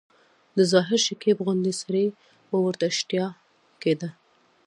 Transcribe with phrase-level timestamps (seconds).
[0.57, 2.05] د ظاهر شکیب غوندي سړي
[2.49, 3.25] به ورته شتیا
[3.81, 4.09] کېده.